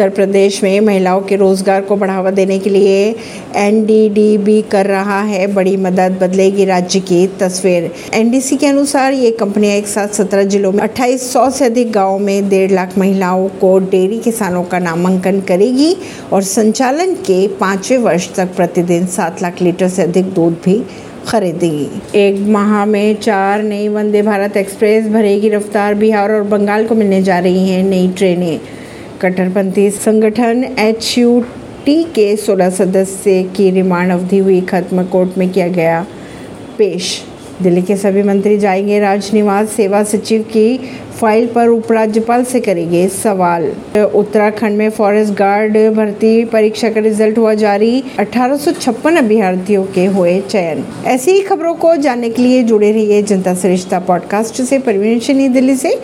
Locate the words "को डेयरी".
13.60-14.18